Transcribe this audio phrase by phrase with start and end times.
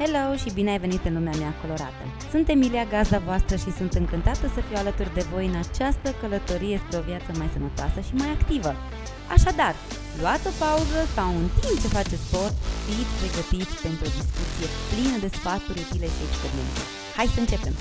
[0.00, 2.02] Hello și bine ai venit în lumea mea colorată!
[2.32, 6.76] Sunt Emilia, gazda voastră și sunt încântată să fiu alături de voi în această călătorie
[6.82, 8.72] spre o viață mai sănătoasă și mai activă.
[9.36, 9.74] Așadar,
[10.20, 12.56] luați o pauză sau în timp ce faceți sport,
[12.86, 16.82] fiți pregătiți pentru o discuție plină de sfaturi utile și experiențe.
[17.16, 17.74] Hai să începem!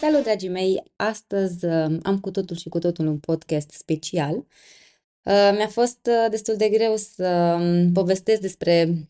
[0.00, 0.72] Salut, dragii mei!
[1.12, 4.81] Astăzi uh, am cu totul și cu totul un podcast special Uh,
[5.24, 9.08] mi-a fost uh, destul de greu să um, povestesc despre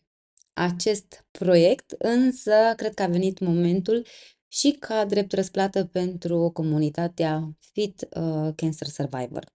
[0.53, 4.05] acest proiect, însă cred că a venit momentul
[4.47, 9.45] și ca drept răsplată pentru comunitatea Fit uh, Cancer Survivor.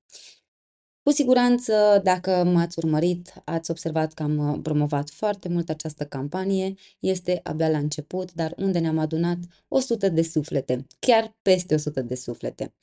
[1.03, 6.75] Cu siguranță, dacă m-ați urmărit, ați observat că am promovat foarte mult această campanie.
[6.99, 12.15] Este abia la început, dar unde ne-am adunat 100 de suflete, chiar peste 100 de
[12.15, 12.75] suflete.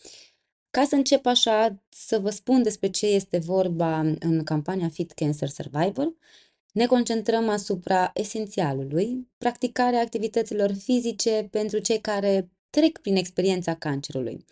[0.75, 5.47] Ca să încep așa să vă spun despre ce este vorba în campania Fit Cancer
[5.47, 6.13] Survivor,
[6.71, 14.45] ne concentrăm asupra esențialului, practicarea activităților fizice pentru cei care trec prin experiența cancerului.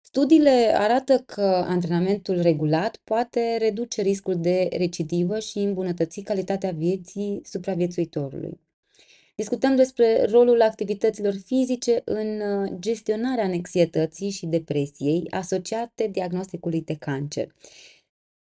[0.00, 8.60] Studiile arată că antrenamentul regulat poate reduce riscul de recidivă și îmbunătăți calitatea vieții supraviețuitorului.
[9.36, 17.54] Discutăm despre rolul activităților fizice în uh, gestionarea anxietății și depresiei asociate diagnosticului de cancer,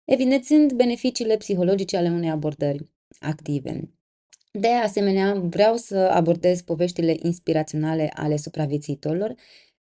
[0.06, 3.90] evidențiind beneficiile psihologice ale unei abordări active.
[4.52, 9.36] De asemenea, vreau să abordez poveștile inspiraționale ale supraviețuitorilor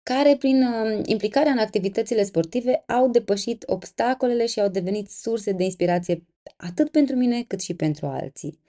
[0.04, 5.64] care, prin uh, implicarea în activitățile sportive, au depășit obstacolele și au devenit surse de
[5.64, 6.26] inspirație
[6.58, 8.60] atât pentru mine cât și pentru alții.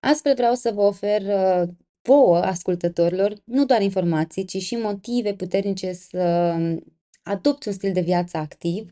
[0.00, 1.68] Astfel vreau să vă ofer uh,
[2.02, 6.84] vouă, ascultătorilor, nu doar informații, ci și motive puternice să um,
[7.22, 8.88] adopți un stil de viață activ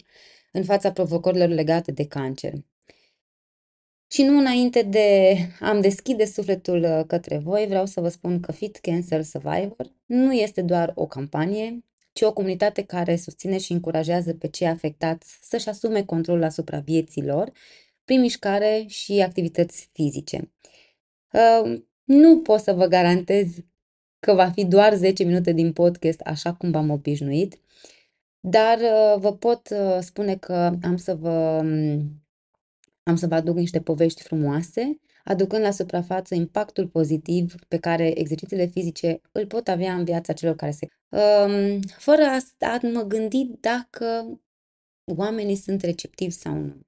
[0.52, 2.52] în fața provocărilor legate de cancer.
[4.10, 8.52] Și nu înainte de a-mi deschide sufletul uh, către voi, vreau să vă spun că
[8.52, 14.34] Fit Cancer Survivor nu este doar o campanie, ci o comunitate care susține și încurajează
[14.34, 17.52] pe cei afectați să-și asume controlul asupra vieții lor
[18.04, 20.52] prin mișcare și activități fizice.
[22.04, 23.48] Nu pot să vă garantez
[24.20, 27.60] că va fi doar 10 minute din podcast așa cum v-am obișnuit,
[28.40, 31.62] dar uh, vă pot uh, spune că am să vă
[33.02, 38.66] am să vă aduc niște povești frumoase, aducând la suprafață impactul pozitiv pe care exercițiile
[38.66, 40.86] fizice îl pot avea în viața celor care se...
[41.08, 42.22] Um, fără
[42.58, 44.38] a mă gândi dacă
[45.04, 46.87] oamenii sunt receptivi sau nu.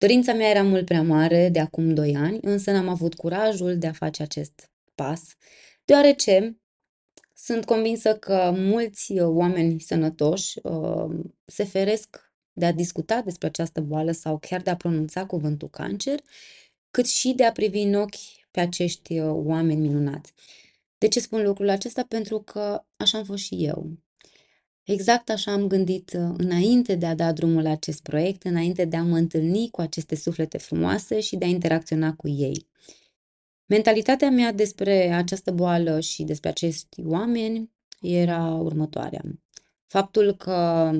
[0.00, 3.86] Dorința mea era mult prea mare de acum 2 ani, însă n-am avut curajul de
[3.86, 5.22] a face acest pas,
[5.84, 6.60] deoarece
[7.34, 13.80] sunt convinsă că mulți uh, oameni sănătoși uh, se feresc de a discuta despre această
[13.80, 16.20] boală sau chiar de a pronunța cuvântul cancer,
[16.90, 20.32] cât și de a privi în ochi pe acești uh, oameni minunați.
[20.98, 22.04] De ce spun lucrul acesta?
[22.04, 23.90] Pentru că așa am fost și eu.
[24.90, 28.96] Exact așa am gândit uh, înainte de a da drumul la acest proiect, înainte de
[28.96, 32.66] a mă întâlni cu aceste suflete frumoase și de a interacționa cu ei.
[33.66, 39.22] Mentalitatea mea despre această boală și despre acești oameni era următoarea.
[39.86, 40.90] Faptul că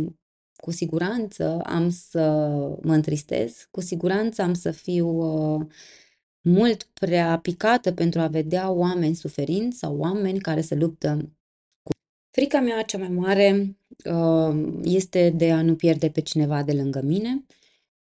[0.57, 2.29] cu siguranță am să
[2.83, 5.67] mă întristez, cu siguranță am să fiu uh,
[6.41, 11.31] mult prea picată pentru a vedea oameni suferind sau oameni care se luptă
[12.33, 13.69] Frica mea cea mai mare uh,
[14.83, 17.45] este de a nu pierde pe cineva de lângă mine,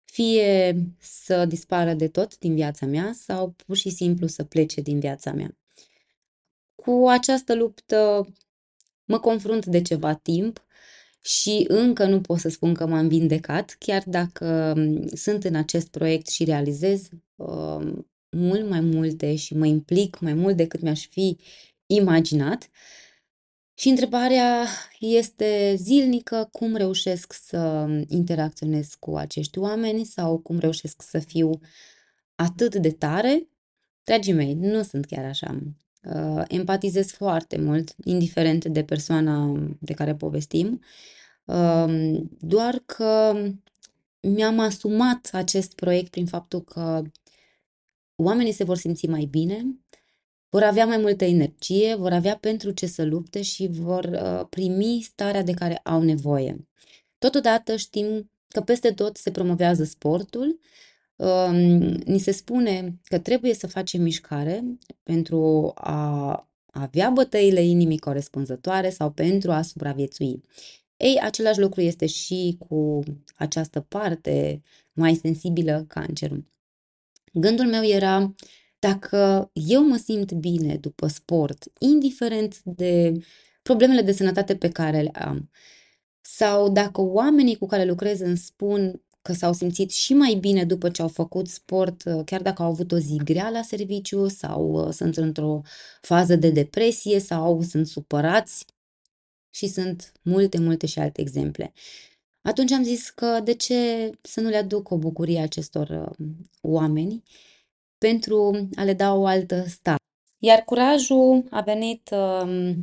[0.05, 4.99] fie să dispară de tot din viața mea sau pur și simplu să plece din
[4.99, 5.57] viața mea.
[6.75, 8.27] Cu această luptă
[9.05, 10.65] mă confrunt de ceva timp
[11.21, 15.87] și încă nu pot să spun că m-am vindecat, chiar dacă um, sunt în acest
[15.87, 17.93] proiect și realizez uh,
[18.29, 21.37] mult mai multe și mă implic mai mult decât mi-aș fi
[21.85, 22.63] imaginat.
[22.63, 23.04] Uh,
[23.77, 24.65] și întrebarea
[24.99, 31.59] este zilnică, cum reușesc să interacționez cu acești oameni sau cum reușesc să fiu
[32.35, 33.47] atât de tare.
[34.03, 35.59] Dragii mei, nu sunt chiar așa.
[36.03, 40.81] Uh, empatizez foarte mult, indiferent de persoana de care povestim,
[41.45, 43.41] uh, doar că
[44.19, 47.01] mi-am asumat acest proiect prin faptul că
[48.15, 49.65] oamenii se vor simți mai bine,
[50.55, 55.01] vor avea mai multă energie, vor avea pentru ce să lupte și vor uh, primi
[55.03, 56.67] starea de care au nevoie.
[57.17, 60.59] Totodată știm că peste tot se promovează sportul,
[61.15, 61.55] um,
[62.05, 64.63] ni se spune că trebuie să facem mișcare
[65.03, 70.41] pentru a avea bătăile inimii corespunzătoare sau pentru a supraviețui.
[70.97, 73.03] Ei, același lucru este și cu
[73.35, 74.61] această parte
[74.93, 76.45] mai sensibilă, cancerul.
[77.33, 78.35] Gândul meu era,
[78.87, 83.11] dacă eu mă simt bine după sport, indiferent de
[83.61, 85.49] problemele de sănătate pe care le am,
[86.21, 90.89] sau dacă oamenii cu care lucrez îmi spun că s-au simțit și mai bine după
[90.89, 94.93] ce au făcut sport, chiar dacă au avut o zi grea la serviciu sau uh,
[94.93, 95.61] sunt într-o
[96.01, 98.65] fază de depresie sau sunt supărați
[99.49, 101.73] și sunt multe, multe și alte exemple.
[102.41, 106.27] Atunci am zis că de ce să nu le aduc o bucurie acestor uh,
[106.61, 107.23] oameni
[107.97, 109.97] pentru a le da o altă stare.
[110.37, 112.81] Iar curajul a venit, um,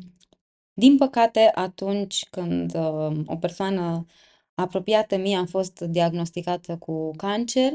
[0.73, 4.07] din păcate, atunci când um, o persoană
[4.55, 7.73] apropiată mie a fost diagnosticată cu cancer.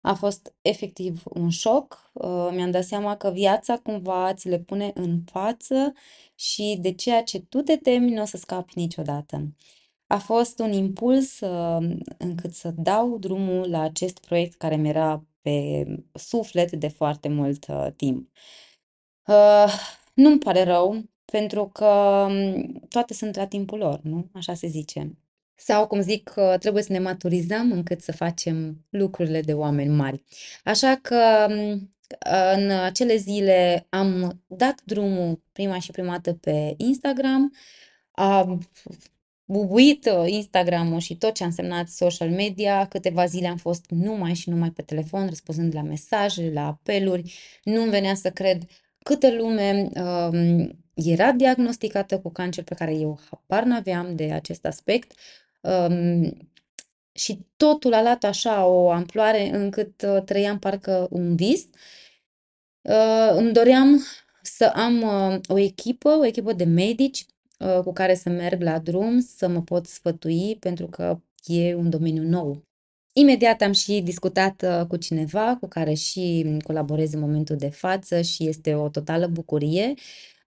[0.00, 2.10] A fost efectiv un șoc.
[2.12, 5.92] Uh, mi-am dat seama că viața cumva ți le pune în față
[6.34, 9.48] și de ceea ce tu te temi nu o să scapi niciodată.
[10.06, 15.86] A fost un impuls uh, încât să dau drumul la acest proiect care mi-era pe
[16.12, 18.28] suflet de foarte mult uh, timp.
[20.14, 21.86] Nu-mi pare rău, pentru că
[22.28, 24.28] um, toate sunt la timpul lor, nu?
[24.32, 25.18] Așa se zice.
[25.54, 30.24] Sau, cum zic, trebuie să ne maturizăm încât să facem lucrurile de oameni mari.
[30.64, 31.46] Așa că
[32.54, 37.52] în acele zile am dat drumul prima și prima dată pe Instagram,
[38.10, 38.68] am
[39.46, 42.86] bubuit Instagram-ul și tot ce a însemnat social media.
[42.86, 47.34] Câteva zile am fost numai și numai pe telefon, răspunzând la mesaje, la apeluri.
[47.64, 48.62] Nu-mi venea să cred
[49.02, 55.12] câtă lume um, era diagnosticată cu cancer pe care eu habar n-aveam de acest aspect.
[55.60, 56.36] Um,
[57.12, 61.64] și totul a luat așa o amploare încât uh, trăiam parcă un vis.
[62.80, 64.04] Uh, îmi doream
[64.42, 67.35] să am uh, o echipă, o echipă de medici uh,
[67.84, 72.22] cu care să merg la drum, să mă pot sfătui, pentru că e un domeniu
[72.22, 72.64] nou.
[73.12, 78.20] Imediat am și discutat uh, cu cineva cu care și colaborez în momentul de față
[78.20, 79.94] și este o totală bucurie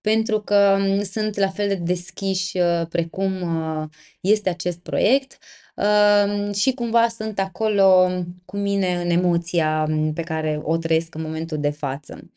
[0.01, 3.87] pentru că mm, sunt la fel de deschiși uh, precum uh,
[4.19, 5.37] este acest proiect
[5.75, 8.09] uh, și cumva sunt acolo
[8.45, 12.31] cu mine în emoția mm, pe care o trăiesc în momentul de față.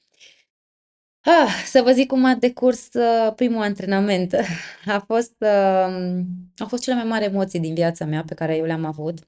[1.25, 2.89] Ah, să vă zic cum a decurs
[3.37, 4.35] primul antrenament.
[4.87, 5.43] A fost,
[6.59, 9.19] au fost cele mai mari emoții din viața mea pe care eu le-am avut.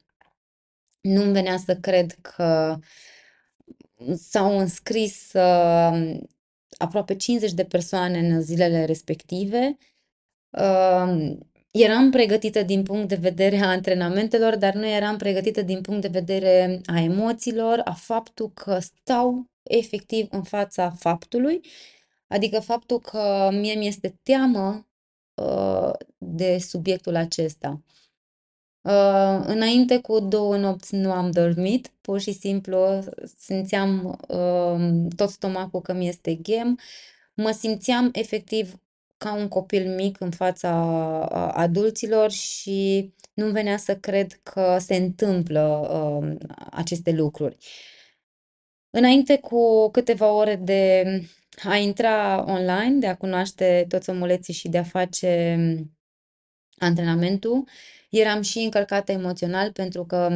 [1.00, 2.78] Nu-mi venea să cred că
[4.16, 5.34] s-au înscris
[6.78, 9.76] aproape 50 de persoane în zilele respective.
[11.70, 16.08] Eram pregătită din punct de vedere a antrenamentelor, dar nu eram pregătită din punct de
[16.08, 21.60] vedere a emoțiilor, a faptul că stau efectiv în fața faptului,
[22.26, 24.88] adică faptul că mie mi-este teamă
[25.34, 27.82] uh, de subiectul acesta.
[28.80, 33.04] Uh, înainte cu două nopți nu am dormit, pur și simplu
[33.38, 36.78] simțeam uh, tot stomacul că mi este ghem,
[37.34, 38.78] mă simțeam efectiv
[39.16, 40.70] ca un copil mic în fața
[41.54, 46.36] adulților și nu venea să cred că se întâmplă uh,
[46.70, 47.56] aceste lucruri.
[48.96, 51.04] Înainte cu câteva ore de
[51.62, 55.56] a intra online, de a cunoaște toți omuleții și de a face
[56.78, 57.68] antrenamentul,
[58.10, 60.28] eram și încărcată emoțional pentru că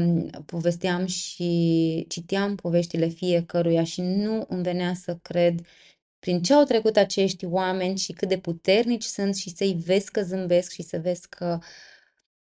[0.46, 5.60] povesteam și citeam poveștile fiecăruia și nu îmi venea să cred
[6.18, 10.22] prin ce au trecut acești oameni și cât de puternici sunt și să-i vezi că
[10.22, 11.58] zâmbesc și să vezi că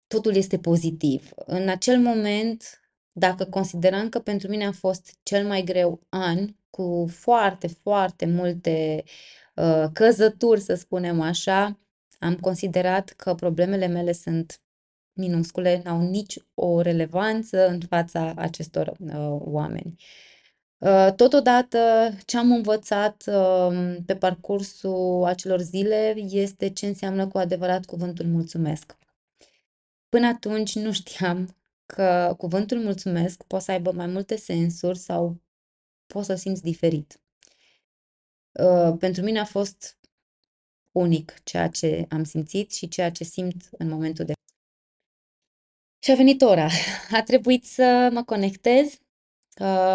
[0.06, 1.30] totul este pozitiv.
[1.34, 2.79] În acel moment,
[3.12, 9.04] dacă consideram că pentru mine a fost cel mai greu an, cu foarte, foarte multe
[9.54, 11.78] uh, căzături, să spunem așa,
[12.18, 14.60] am considerat că problemele mele sunt
[15.12, 19.94] minuscule, n-au nici o relevanță în fața acestor uh, oameni.
[20.78, 21.78] Uh, totodată,
[22.26, 28.96] ce am învățat uh, pe parcursul acelor zile este ce înseamnă cu adevărat cuvântul mulțumesc.
[30.08, 31.59] Până atunci nu știam
[31.94, 35.40] că cuvântul mulțumesc poate să aibă mai multe sensuri sau
[36.06, 37.20] poți să simți diferit.
[38.52, 39.99] Uh, pentru mine a fost
[40.92, 44.32] unic ceea ce am simțit și ceea ce simt în momentul de
[46.02, 46.68] și a venit ora.
[47.18, 48.99] A trebuit să mă conectez.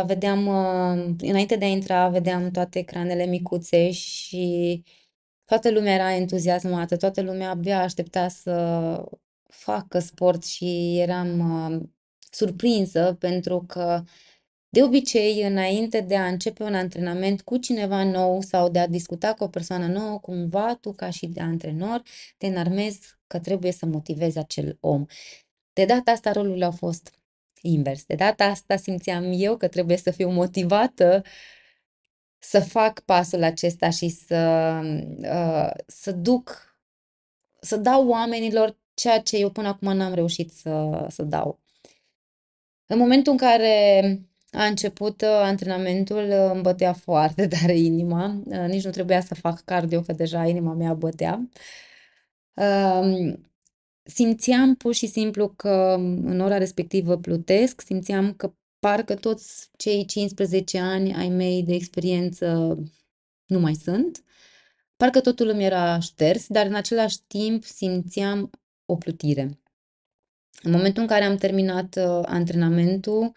[0.06, 4.84] Vedeam, uh, înainte de a intra, vedeam toate ecranele micuțe și
[5.46, 8.52] toată lumea era entuziasmată, toată lumea abia aștepta să
[9.50, 11.82] facă sport și eram uh,
[12.32, 14.04] surprinsă pentru că
[14.76, 19.34] de obicei, înainte de a începe un antrenament cu cineva nou sau de a discuta
[19.34, 22.02] cu o persoană nouă, cumva tu, ca și de antrenor,
[22.38, 25.06] te înarmezi că trebuie să motivez acel om.
[25.74, 27.20] De data asta rolurile au fost
[27.62, 28.06] invers.
[28.06, 31.24] De data asta simțeam eu că trebuie să fiu motivată
[32.40, 34.80] să fac pasul acesta și să,
[35.18, 36.78] uh, să duc,
[37.60, 41.60] să dau oamenilor ceea ce eu până acum n-am reușit să, să dau.
[42.86, 44.02] În momentul în care
[44.52, 48.42] a început uh, antrenamentul, uh, îmi bătea foarte tare inima.
[48.46, 51.50] Uh, nici nu trebuia să fac cardio, că deja inima mea bătea.
[52.54, 53.50] Um,
[54.04, 60.80] simțeam pur și simplu că în ora respectivă plutesc, simțeam că parcă toți cei 15
[60.80, 62.78] ani ai mei de experiență
[63.46, 64.24] nu mai sunt.
[64.96, 68.50] Parcă totul îmi era șters, dar în același timp simțeam
[68.86, 69.60] o plutire.
[70.62, 73.32] În momentul în care am terminat uh, antrenamentul,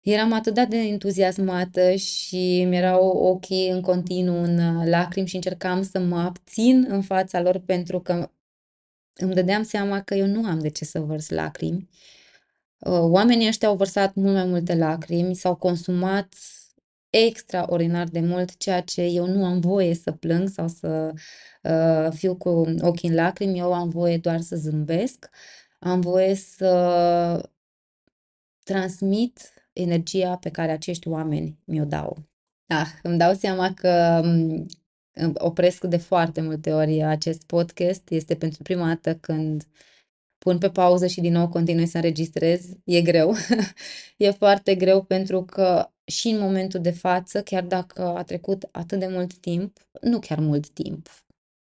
[0.00, 5.98] eram atât de entuziasmată și mi-erau ochii în continuu în uh, lacrimi și încercam să
[5.98, 8.30] mă abțin în fața lor pentru că
[9.14, 11.88] îmi dădeam seama că eu nu am de ce să vărs lacrimi.
[12.78, 16.34] Uh, oamenii ăștia au vărsat mult mai multe lacrimi, s-au consumat
[17.16, 21.12] extraordinar de mult, ceea ce eu nu am voie să plâng sau să
[21.62, 22.48] uh, fiu cu
[22.80, 25.30] ochii în lacrimi, eu am voie doar să zâmbesc,
[25.78, 27.50] am voie să
[28.64, 32.16] transmit energia pe care acești oameni mi-o dau.
[32.66, 34.66] Ah, îmi dau seama că mm,
[35.34, 38.10] opresc de foarte multe ori acest podcast.
[38.10, 39.66] Este pentru prima dată când
[40.38, 42.68] pun pe pauză și din nou continui să înregistrez.
[42.84, 43.34] E greu.
[44.16, 48.98] e foarte greu pentru că și în momentul de față, chiar dacă a trecut atât
[48.98, 51.08] de mult timp, nu chiar mult timp,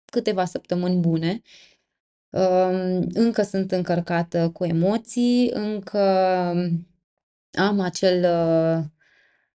[0.05, 1.41] câteva săptămâni bune,
[2.29, 5.99] um, încă sunt încărcată cu emoții, încă
[7.51, 8.83] am acel uh,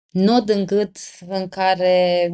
[0.08, 0.96] nod în gât
[1.28, 2.30] în care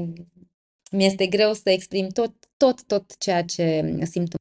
[0.91, 4.35] mi-este greu să exprim tot, tot, tot ceea ce simt.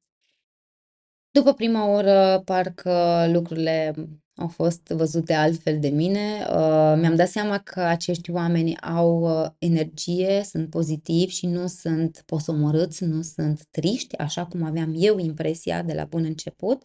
[1.31, 3.93] După prima oră, parcă lucrurile
[4.37, 6.47] au fost văzute altfel de mine.
[6.49, 12.23] Uh, mi-am dat seama că acești oameni au uh, energie, sunt pozitivi și nu sunt
[12.25, 16.83] posomorâți, nu sunt triști, așa cum aveam eu impresia de la bun început.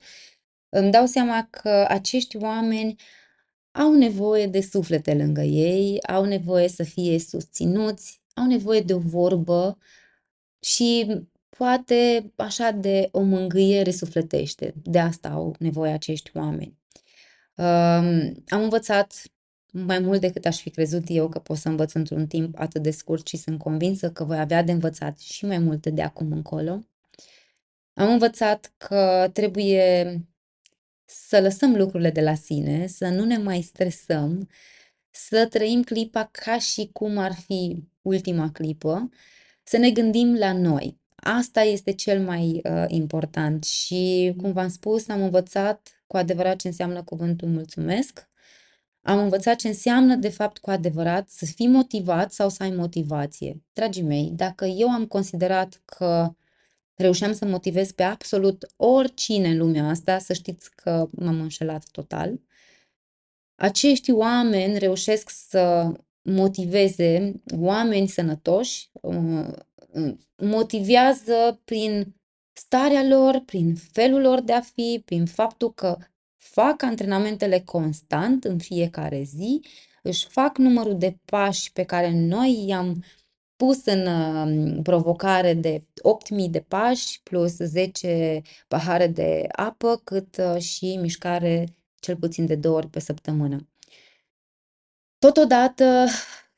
[0.68, 2.94] Îmi dau seama că acești oameni
[3.70, 8.98] au nevoie de suflete lângă ei, au nevoie să fie susținuți, au nevoie de o
[8.98, 9.78] vorbă
[10.60, 11.06] și
[11.48, 14.74] poate așa de o mângâiere sufletește.
[14.82, 16.81] De asta au nevoie acești oameni.
[17.54, 19.22] Um, am învățat
[19.72, 22.90] mai mult decât aș fi crezut eu că pot să învăț într-un timp atât de
[22.90, 26.84] scurt și sunt convinsă că voi avea de învățat și mai multe de acum încolo.
[27.94, 30.20] Am învățat că trebuie
[31.04, 34.48] să lăsăm lucrurile de la sine, să nu ne mai stresăm,
[35.10, 39.08] să trăim clipa ca și cum ar fi ultima clipă,
[39.62, 41.00] să ne gândim la noi.
[41.14, 46.66] Asta este cel mai uh, important și, cum v-am spus, am învățat cu adevărat ce
[46.66, 48.28] înseamnă cuvântul mulțumesc.
[49.00, 53.62] Am învățat ce înseamnă, de fapt, cu adevărat să fii motivat sau să ai motivație.
[53.72, 56.34] Dragii mei, dacă eu am considerat că
[56.94, 62.40] reușeam să motivez pe absolut oricine în lumea asta, să știți că m-am înșelat total.
[63.54, 65.92] Acești oameni reușesc să
[66.22, 69.48] motiveze oameni sănătoși, uh,
[69.92, 72.14] uh, motivează prin
[72.52, 75.96] starea lor, prin felul lor de a fi, prin faptul că
[76.36, 79.60] fac antrenamentele constant în fiecare zi,
[80.02, 83.04] își fac numărul de pași pe care noi i-am
[83.56, 90.60] pus în uh, provocare de 8000 de pași plus 10 pahare de apă, cât uh,
[90.60, 91.64] și mișcare
[92.00, 93.66] cel puțin de două ori pe săptămână.
[95.18, 96.06] Totodată,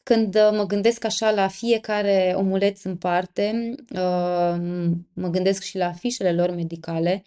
[0.04, 3.75] când uh, mă gândesc așa la fiecare omuleț în parte,
[5.12, 7.23] mă gândesc și la fișele lor medicale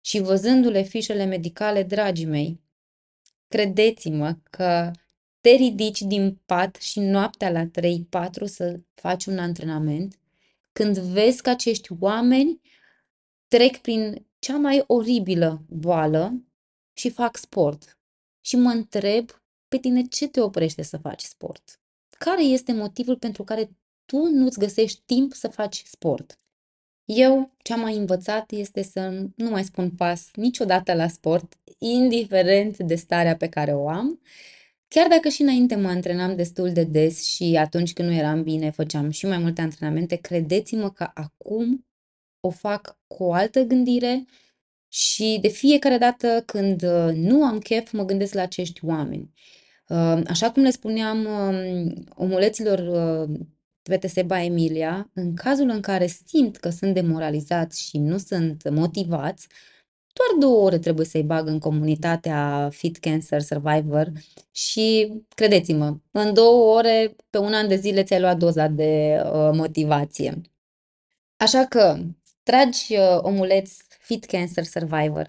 [0.00, 2.60] și văzându-le fișele medicale, dragii mei,
[3.48, 4.90] credeți-mă că
[5.40, 7.70] te ridici din pat și noaptea la 3-4
[8.44, 10.18] să faci un antrenament,
[10.72, 12.60] când vezi că acești oameni
[13.48, 16.42] trec prin cea mai oribilă boală
[16.92, 17.98] și fac sport.
[18.40, 19.30] Și mă întreb
[19.68, 21.80] pe tine ce te oprește să faci sport?
[22.18, 23.70] Care este motivul pentru care
[24.04, 26.38] tu nu-ți găsești timp să faci sport?
[27.04, 32.78] Eu ce am mai învățat este să nu mai spun pas niciodată la sport, indiferent
[32.78, 34.20] de starea pe care o am
[34.88, 38.70] Chiar dacă și înainte mă antrenam destul de des și atunci când nu eram bine
[38.70, 41.86] făceam și mai multe antrenamente, credeți-mă că acum
[42.40, 44.24] o fac cu o altă gândire
[44.88, 49.32] și de fiecare dată când uh, nu am chef, mă gândesc la acești oameni.
[49.88, 56.56] Uh, așa cum le spuneam um, omuleților uh, Seba Emilia, în cazul în care simt
[56.56, 59.48] că sunt demoralizați și nu sunt motivați,
[60.16, 64.12] doar două ore trebuie să-i bag în comunitatea Fit Cancer Survivor
[64.50, 69.50] și, credeți-mă, în două ore, pe un an de zile ți-ai luat doza de uh,
[69.52, 70.40] motivație.
[71.36, 71.98] Așa că,
[72.42, 75.26] dragi uh, omuleți Fit Cancer Survivor,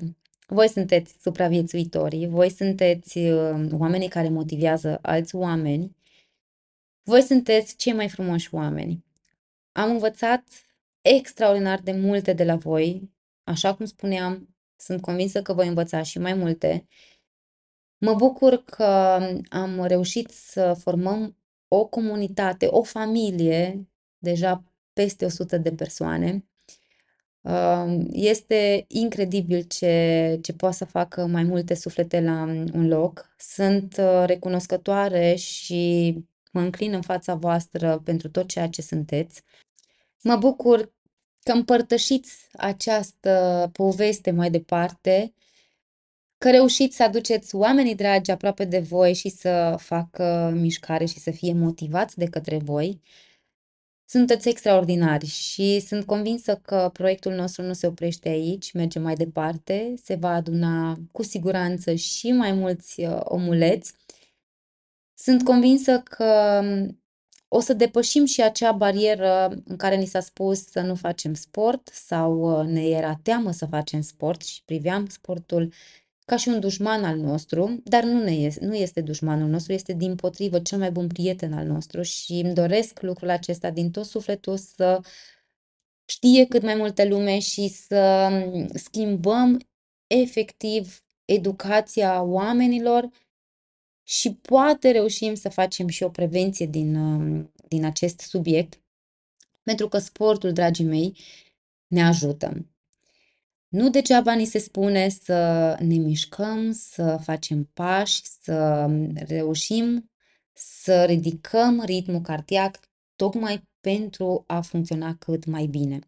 [0.47, 5.95] voi sunteți supraviețuitorii, voi sunteți uh, oamenii care motivează alți oameni,
[7.03, 9.05] voi sunteți cei mai frumoși oameni.
[9.71, 10.43] Am învățat
[11.01, 13.11] extraordinar de multe de la voi,
[13.43, 16.87] așa cum spuneam, sunt convinsă că voi învăța și mai multe.
[17.97, 21.37] Mă bucur că am reușit să formăm
[21.67, 23.87] o comunitate, o familie,
[24.17, 24.63] deja
[24.93, 26.46] peste 100 de persoane.
[28.11, 32.41] Este incredibil ce, ce poate să facă mai multe suflete la
[32.73, 33.35] un loc.
[33.37, 36.13] Sunt uh, recunoscătoare și
[36.51, 39.41] mă înclin în fața voastră pentru tot ceea ce sunteți.
[40.23, 40.93] Mă bucur
[41.43, 45.33] că împărtășiți această poveste mai departe,
[46.37, 51.31] că reușiți să aduceți oamenii dragi aproape de voi și să facă mișcare și să
[51.31, 53.01] fie motivați de către voi.
[54.09, 59.93] Sunteți extraordinari și sunt convinsă că proiectul nostru nu se oprește aici, merge mai departe,
[60.03, 63.93] se va aduna cu siguranță și mai mulți uh, omuleți.
[65.13, 66.61] Sunt convinsă că
[67.47, 71.87] o să depășim și acea barieră în care ni s-a spus să nu facem sport
[71.93, 75.73] sau uh, ne era teamă să facem sport și priveam sportul
[76.27, 79.93] ca și un dușman al nostru, dar nu, ne este, nu este dușmanul nostru, este
[79.93, 84.05] din potrivă cel mai bun prieten al nostru și îmi doresc lucrul acesta din tot
[84.05, 84.99] sufletul să
[86.05, 89.59] știe cât mai multe lume și să mm, schimbăm
[90.07, 93.09] efectiv educația oamenilor
[94.03, 98.81] și poate reușim să facem și o prevenție din, um, din acest subiect,
[99.63, 101.17] pentru că sportul, dragii mei,
[101.87, 102.65] ne ajută.
[103.67, 110.09] Nu degeaba ni se spune să ne mișcăm, să facem pași, să reușim
[110.53, 112.79] să ridicăm ritmul cardiac
[113.15, 115.99] tocmai pentru a funcționa cât mai bine.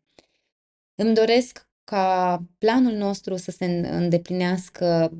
[0.95, 5.11] Îmi doresc ca planul nostru să se îndeplinească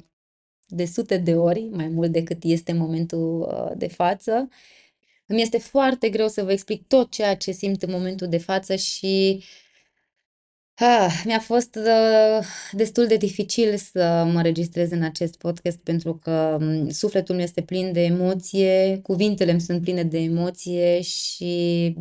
[0.67, 4.49] de sute de ori, mai mult decât este momentul uh, de față.
[5.25, 8.75] Îmi este foarte greu să vă explic tot ceea ce simt în momentul de față
[8.75, 9.43] și
[10.79, 16.57] ah, mi-a fost uh, destul de dificil să mă registrez în acest podcast pentru că
[16.61, 21.95] um, sufletul meu este plin de emoție, cuvintele îmi sunt pline de emoție și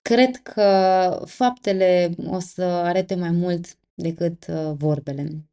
[0.00, 5.48] cred că faptele o să arate mai mult decât uh, vorbele.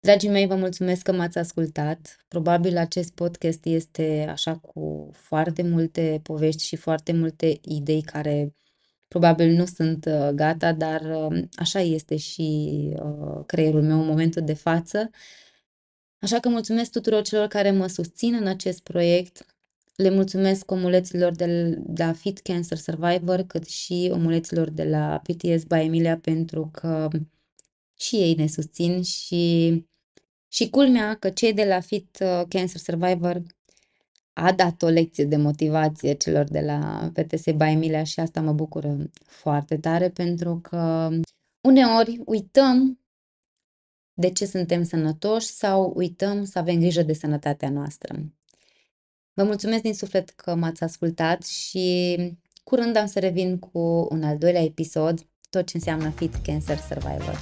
[0.00, 2.24] Dragii mei, vă mulțumesc că m-ați ascultat.
[2.28, 8.54] Probabil acest podcast este așa cu foarte multe povești și foarte multe idei care
[9.14, 14.42] probabil nu sunt uh, gata, dar uh, așa este și uh, creierul meu în momentul
[14.42, 15.10] de față.
[16.18, 19.46] Așa că mulțumesc tuturor celor care mă susțin în acest proiect.
[19.96, 25.74] Le mulțumesc omuleților de la Fit Cancer Survivor, cât și omuleților de la PTS by
[25.74, 27.08] Emilia, pentru că
[27.94, 29.72] și ei ne susțin și
[30.48, 33.42] și culmea că cei de la Fit uh, Cancer Survivor
[34.34, 38.52] a dat o lecție de motivație celor de la PTS by Emilia și asta mă
[38.52, 41.10] bucură foarte tare pentru că
[41.60, 42.98] uneori uităm
[44.12, 48.14] de ce suntem sănătoși sau uităm să avem grijă de sănătatea noastră.
[49.32, 52.16] Vă mulțumesc din suflet că m-ați ascultat și
[52.64, 57.38] curând am să revin cu un al doilea episod, tot ce înseamnă Fit Cancer Survivor.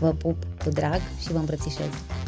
[0.00, 2.25] Vă pup cu drag și vă îmbrățișez!